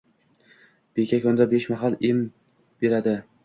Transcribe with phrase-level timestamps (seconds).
[0.95, 2.25] Beka kunda besh mahal em
[2.83, 3.19] beradi